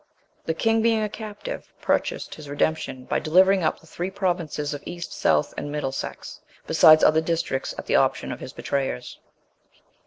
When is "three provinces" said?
3.85-4.73